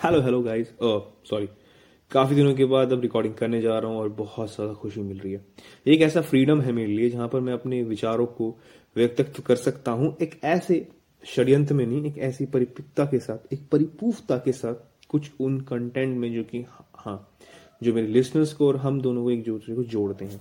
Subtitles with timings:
[0.00, 0.68] Hello hello guys
[1.28, 1.46] sorry
[2.10, 5.18] काफ़ी दिनों के बाद अब रिकॉर्डिंग करने जा रहा हूँ और बहुत ज़्यादा खुशी मिल
[5.18, 5.40] रही है।
[5.86, 8.48] एक ऐसा फ्रीडम है मेरे लिए जहाँ पर मैं अपने विचारों को
[8.96, 10.86] व्यक्त कर सकता हूँ। एक ऐसे
[11.24, 14.74] षड्यंत्र में नहीं, एक ऐसी परिपक्ता के साथ, एक परिपूर्वता के साथ
[15.10, 16.64] कुछ उन कंटेंट में जो कि
[16.96, 17.36] हाँ
[17.82, 20.40] जो मेरे लिसनर्स को और हम दोनों को एक दूसरे को जोड़ते हैं।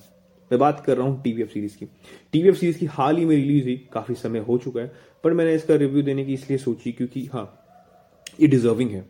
[0.52, 1.86] मैं बात कर रहा हूँ टीवी सीरीज़ की।
[2.34, 4.92] टीवी एफ़ सीरीज़ की हाल ही में रिलीज़ हुई, काफ़ी समय हो चुका है,
[5.24, 7.48] पर मैंने इसका रिव्यू देने की इसलिए सोची क्योंकि हाँ
[8.40, 9.08] ये डिजर्विंग है।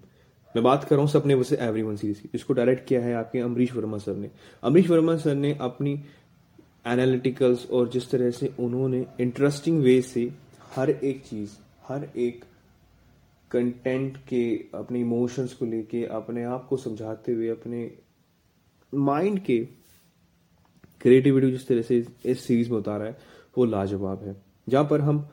[0.55, 3.13] मैं बात कर रहा हूँ सपने वैसे एवरी वन सीरीज़ की, जिसको डायरेक्ट किया है
[3.13, 4.29] आपके अमरीश वर्मा सर ने।
[4.63, 5.93] अमरीश वर्मा सर ने अपनी
[6.87, 10.31] एनालिटिकल्स और जिस तरह से उन्होंने इंटरेस्टिंग वे से
[10.75, 11.49] हर एक चीज़,
[11.87, 12.45] हर एक
[13.51, 17.91] कंटेंट के, अपने इमोशंस को लेके, अपने आप को समझाते हुए, अपने
[18.95, 19.59] माइंड के
[21.01, 23.17] क्रिएटिविटी जिस तरह से इस सीरीज़ में उतारा है,
[23.57, 24.35] वो लाजवाब है।
[24.69, 25.27] जहाँ पर हम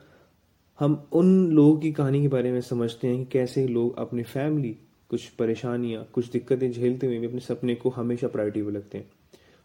[0.79, 4.77] हम उन लोगों की कहानी के बारे में समझते हैं कि कैसे लोग अपने फैमिली
[5.09, 9.09] कुछ परेशानियाँ, कुछ दिक्कतें झेलते हुए भी अपने सपने को हमेशा प्रायोरिटी में लगते हैं।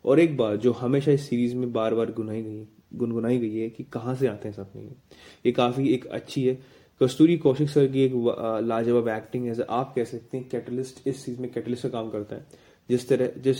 [0.05, 3.71] और एक बात जो हमेशा इस सीरीज़ में बार बार गुनाई गई, गुनगुनाई गई है
[3.71, 4.83] कि कहाँ से आते हैं सपने?
[5.47, 6.59] ये काफ़ी एक अच्छी है।
[7.03, 8.13] कस्तूरी कौशिक सर की एक
[8.65, 12.37] लाजवाब एक्टिंग है। आप कह सकते हैं कैटलिस्ट इस सीरीज़ में कैटलिस्ट का काम करता
[12.37, 12.47] है।
[12.91, 13.59] जिस तरह, जिस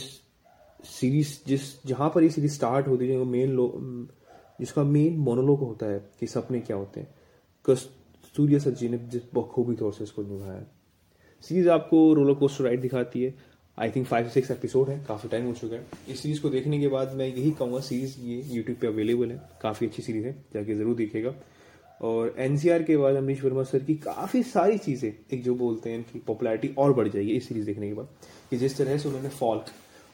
[0.83, 3.73] सीरीज़ जिस, जहाँ पर ये सीरीज़ स्टार्ट होती है मेन लो,
[4.59, 7.15] जिसका मेन मोनोलॉग होता है कि सपने क्या होते हैं।
[7.65, 10.65] कस्तूरिया सर जी ने जिस बखूबी तौर से इसको निभाया।
[11.43, 13.33] सीरीज़ आपको रोलर कोस्टर राइड दिखाती है।
[13.77, 16.79] I think five six episode है, काफ़ी टाइम हो चुका है। इस सीरीज़ को देखने
[16.79, 20.33] के बाद मैं यही कहूँगा सीरीज़ ये यूट्यूब पे अवेलेबल है। काफ़ी अच्छी सीरीज़ है,
[20.53, 21.33] जाके ज़रूर देखेगा
[22.01, 25.97] और एनसीआर के बाद अमरीश वर्मा सर की काफ़ी सारी चीज़ें, एक जो बोलते हैं
[25.97, 28.07] इनकी पॉपुलैरिटी और बढ़ जाएगी इस सीरीज़ देखने के बाद।
[28.49, 29.65] कि जिस तरह से उन्होंने फॉल्क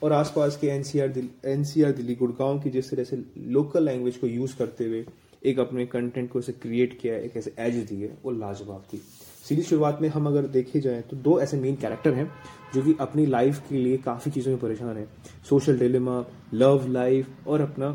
[0.01, 4.57] और आसपास के एनसीआर एनसीआर दिल्ली गुड़गांव की जिस तरह से लोकल लैंग्वेज को यूज़
[4.57, 5.05] करते हुए
[5.45, 9.01] एक अपने कंटेंट को ऐसे क्रिएट किया एक ऐसे एज दी है, वो लाजवाब थी।
[9.45, 12.31] सीरीज़ शुरुआत में हम अगर देखे जाए तो दो ऐसे मेन कैरेक्टर हैं,
[12.73, 15.07] जो कि अपनी लाइफ के लिए काफ़ी चीज़ों में परेशान है।
[15.49, 16.23] सोशल डिलेमा
[16.53, 17.91] लव लाइफ और अपना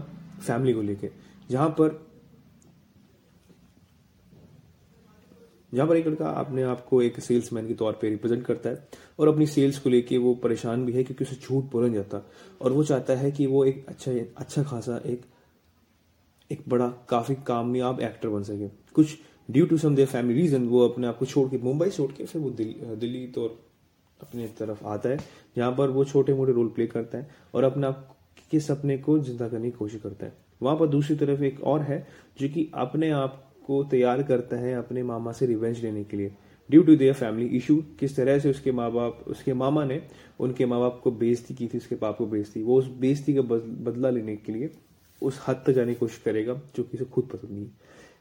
[0.47, 1.11] फैमिली को लेके।
[1.51, 2.03] जहाँ पर
[5.73, 8.89] जहाँ पर एक लड़का अपने आप को एक सेल्समैन के तौर पे रिप्रेजेंट करता है
[9.19, 12.21] और अपनी सेल्स को लेके वो परेशान भी है क्योंकि उसे झूठ बोला जाता।
[12.61, 15.23] और वो चाहता है कि वो एक अच्छा अच्छा खासा एक
[16.51, 19.19] एक बड़ा, काफ़ी कामयाब एक्टर बन सके। कुछ
[19.49, 22.25] due to some their family reason वो अपने आप को छोड़ के, मुंबई छोड़ के
[22.25, 23.47] फिर वो दिल्ली दिल्ली तो
[24.21, 25.19] अपने तरफ़ आता है।
[25.57, 28.17] जहाँ पर वो छोटे मोटे रोल प्ले करता है और अपने आप
[28.51, 31.83] के सपने को ज़िंदा करने की कोशिश करता है। वहाँ पर दूसरी तरफ़ एक और
[31.83, 32.07] है
[32.41, 36.35] जो कि अपने आप को तैयार करता है अपने मामा से रिवेंज लेने के लिए।
[36.71, 40.01] Due to their family issue किस तरह से उसके माँ बाप उसके मामा ने
[40.41, 43.43] उनके माँ बाप को बेइज्जती की थी, उसके पाप को बेइज्जती, वो उस बेइज्जती का
[43.43, 44.71] बदला लेने के लिए
[45.25, 47.67] उस हद तक जाने की कोशिश करेगा, जो कि उसे खुद पसंद नहीं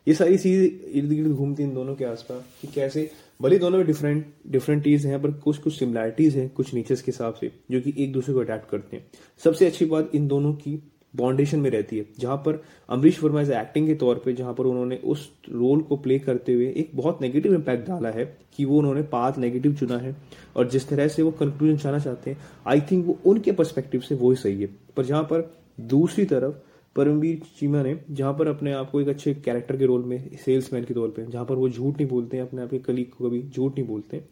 [0.07, 0.63] ये सारी चीज़
[0.97, 3.09] इर्द गिर्द घूमती इन दोनों के आसपास, कि कैसे,
[3.41, 7.11] भले दोनों में डिफरेंट डिफरेंट चीज़ हैं, पर कुछ कुछ सिमिलैरिटीज हैं, कुछ नेचर्स के
[7.11, 9.05] हिसाब से, जो कि एक दूसरे को अडेप्ट करते हैं।
[9.43, 10.81] सबसे अच्छी बात इन दोनों की
[11.13, 14.65] बाउंडेशन में रहती है, जहाँ पर अमरीश वर्मा एज एक्टिंग के तौर पे, जहाँ पर
[14.65, 18.25] उन्होंने उस रोल को प्ले करते हुए एक बहुत नेगेटिव इम्पैक्ट डाला है,
[18.57, 20.15] कि वो उन्होंने पाथ नेगेटिव चुना है,
[20.55, 22.37] और जिस तरह से वो कंक्लूजन चाहना चाहते हैं
[22.67, 26.53] आई थिंक वो उनके परस्पेक्टिव से वो ही सही है। पर जहाँ पर दूसरी तरफ़
[26.95, 30.83] परमवीर चीमा ने, जहाँ पर अपने आप को एक अच्छे कैरेक्टर के रोल में सेल्समैन
[30.83, 33.27] के तौर पे, जहाँ पर वो झूठ नहीं बोलते हैं अपने आप के कलीग को
[33.27, 34.23] कभी झूठ नहीं बोलते,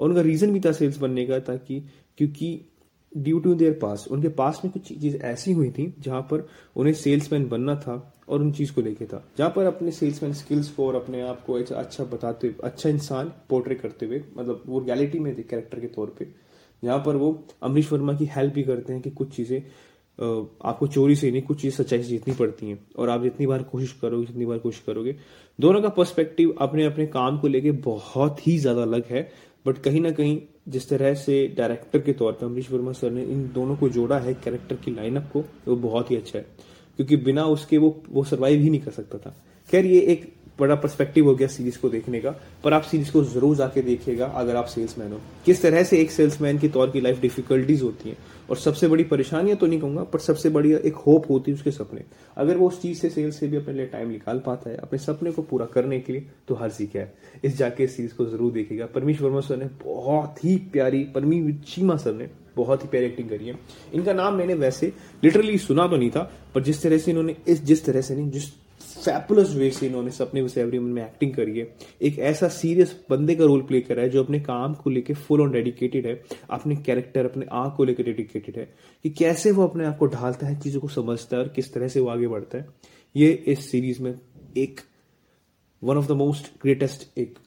[0.00, 1.80] और उनका रीजन भी था सेल्स बनने का, ताकि,
[2.18, 2.60] क्योंकि
[3.12, 6.94] ड्यू टू देयर पास उनके पास में कुछ चीज़ ऐसी हुई थी, जहाँ पर उन्हें
[6.94, 7.94] सेल्समैन बनना था
[8.28, 11.44] और उन चीज़ को लेके था, जहाँ पर अपने सेल्समैन स्किल्स को और अपने आप
[11.46, 15.80] को अच्छा बताते हुए अच्छा इंसान पोर्ट्रेट करते हुए मतलब वो रियलिटी में थे कैरेक्टर
[15.80, 16.34] के तौर पर
[16.82, 17.32] जहाँ पर वो
[17.62, 19.62] अमरीश वर्मा की हेल्प भी करते हैं कि कुछ चीज़ें
[20.18, 23.62] आपको चोरी से नहीं, कुछ चीज़ सच्चाई से जीतनी पड़ती है। और आप जितनी बार
[23.62, 25.16] कोशिश करोगे, जितनी बार कोशिश करोगे,
[25.58, 29.28] दोनों का पर्सपेक्टिव अपने अपने काम को लेके बहुत ही ज़्यादा अलग है।
[29.66, 33.22] बट कहीं ना कहीं, जिस तरह से डायरेक्टर के तौर पर अमरीश वर्मा सर ने
[33.22, 36.46] इन दोनों को जोड़ा है कैरेक्टर की लाइनअप को, वो बहुत ही अच्छा है।
[36.96, 39.34] क्योंकि बिना उसके वो वो सर्वाइव ही नहीं कर सकता था।
[39.68, 42.30] खैर, ये एक बड़ा पर्सपेक्टिव हो गया सीरीज़ को देखने का,
[42.64, 46.10] पर आप सीरीज़ को ज़रूर जाके देखिएगा अगर आप सेल्समैन हो। किस तरह से एक
[46.10, 48.16] सेल्समैन के तौर की लाइफ डिफिकल्टीज होती हैं,
[48.50, 51.70] और सबसे बड़ी परेशानियाँ तो नहीं कहूँगा, पर सबसे बड़ी एक होप होती है उसके
[51.70, 52.04] सपने।
[52.36, 54.98] अगर वो उस चीज़ से सेल्स से भी अपने लिए टाइम निकाल पाता है, अपने
[54.98, 57.12] सपने को पूरा करने के लिए तो हर सीखा है?
[57.44, 61.52] इस जाके इस सीरीज़ को ज़रूर देखेगा परमीश वर्मा सर ने बहुत ही प्यारी परमी
[61.66, 63.54] चीमा सर ने बहुत ही प्यारी एक्टिंग करी है।
[63.94, 64.92] इनका नाम मैंने वैसे
[65.24, 68.30] लिटरली सुना तो नहीं था, पर जिस तरह से इन्होंने इस, जिस तरह से नहीं,
[68.30, 68.44] जिस
[69.04, 71.66] फैपुलस वे से इन्होंने सपने विस एवरीवन में एक्टिंग करी है।
[72.02, 75.40] एक ऐसा सीरियस बंदे का रोल प्ले करा है जो अपने काम को लेके फुल
[75.42, 79.84] ऑन डेडिकेटेड है। अपने कैरेक्टर अपने आँख को लेकर डेडिकेटेड है। कि कैसे वो अपने
[79.84, 82.58] आप को ढालता है, चीज़ों को समझता है और किस तरह से वो आगे बढ़ता
[82.58, 82.66] है।
[83.16, 84.18] ये इस सीरीज़ में
[84.56, 84.80] एक
[85.82, 87.38] one of the most greatest एक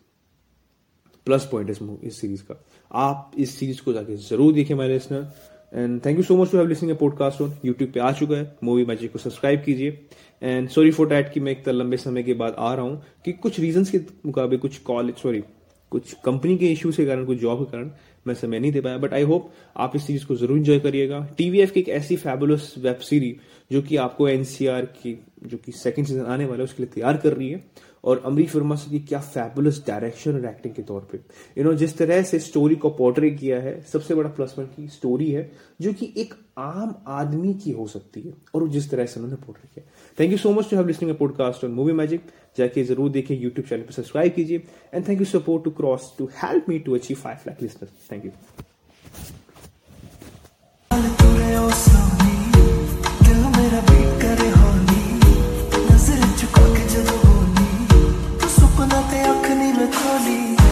[1.25, 1.69] प्लस पॉइंट
[2.04, 5.31] इस सीरीज़ का। आप इस सीरीज़ को जाके ज़रूर देखिए my listener
[5.73, 8.55] and thank you so much to have listening podcast on YouTube पे आ चुका है।
[8.63, 9.99] मूवी मैजिक को सब्सक्राइब कीजिए।
[10.41, 13.31] एंड सॉरी फॉर डैट कि मैं एक लंबे समय के बाद आ रहा हूँ कि
[13.33, 15.43] कुछ रीजंस के मुकाबले, कुछ कॉलेज सॉरी
[15.91, 17.89] कुछ कंपनी के इश्यूज़ के कारण, कुछ जॉब के कारण
[18.27, 21.19] मैं समय नहीं दे पाया। बट आई होप आप इस सीरीज़ को ज़रूर इंजॉय करिएगा।
[21.37, 25.13] टीवीएफ की एक ऐसी फैबुलस वेब सीरीज़ जो कि आपको एनसीआर की,
[25.45, 27.63] जो कि सेकंड सीज़न आने वाला है, उसके लिए तैयार कर रही है।
[28.03, 31.19] और अमरीश वर्मा से की क्या फैबुलस डायरेक्शन और एक्टिंग के तौर पे।
[31.57, 34.88] यू नो जिस तरह से स्टोरी को पोर्ट्रे किया है, सबसे बड़ा प्लस पॉइंट की
[34.88, 35.49] स्टोरी है,
[35.81, 39.69] जो कि एक आम आदमी की हो सकती है, और जिस तरह से उन्होंने पोर्ट्रे
[39.73, 39.85] किया।
[40.17, 42.21] Thank you so much to have listening podcast on Movie Magic
[42.57, 44.63] जाके ज़रूर देखिए यूट्यूब चैनल पर सब्सक्राइब कीजिए
[44.94, 48.25] and thank you support to cross to help me to achieve five lakh listener thank
[48.25, 48.66] you